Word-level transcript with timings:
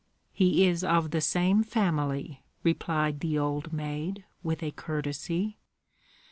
"He 0.33 0.65
is 0.65 0.83
of 0.83 1.11
the 1.11 1.21
same 1.21 1.61
family," 1.61 2.41
replied 2.63 3.19
the 3.19 3.37
old 3.37 3.71
maid, 3.71 4.25
with 4.41 4.63
a 4.63 4.71
courtesy. 4.71 5.59